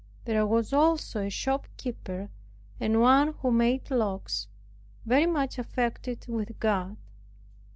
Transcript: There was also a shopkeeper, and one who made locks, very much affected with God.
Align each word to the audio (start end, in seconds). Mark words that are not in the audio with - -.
There 0.25 0.47
was 0.47 0.73
also 0.73 1.19
a 1.19 1.29
shopkeeper, 1.29 2.31
and 2.79 2.99
one 3.01 3.33
who 3.43 3.51
made 3.51 3.91
locks, 3.91 4.47
very 5.05 5.27
much 5.27 5.59
affected 5.59 6.25
with 6.27 6.57
God. 6.59 6.97